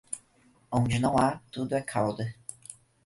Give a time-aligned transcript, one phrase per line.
[0.71, 2.33] Onde não há, tudo é cauda.